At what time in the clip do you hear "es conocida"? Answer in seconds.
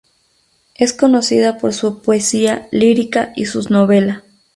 0.73-1.59